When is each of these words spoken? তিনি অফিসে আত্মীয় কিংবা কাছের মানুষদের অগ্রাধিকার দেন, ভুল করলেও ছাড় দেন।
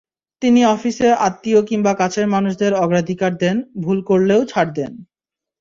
তিনি 0.41 0.61
অফিসে 0.65 1.07
আত্মীয় 1.27 1.59
কিংবা 1.69 1.93
কাছের 1.93 2.25
মানুষদের 2.27 2.71
অগ্রাধিকার 2.75 3.31
দেন, 3.37 3.55
ভুল 3.81 3.97
করলেও 4.09 4.41
ছাড় 4.45 4.71
দেন। 4.75 4.91